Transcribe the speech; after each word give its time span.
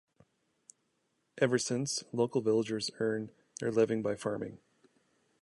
Ever 1.37 1.59
since, 1.59 2.03
local 2.11 2.41
villagers 2.41 2.89
earn 2.99 3.29
their 3.59 3.71
living 3.71 4.01
by 4.01 4.15
farming. 4.15 4.57